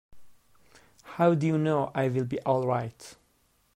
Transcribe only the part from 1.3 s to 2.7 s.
do you know I'll be all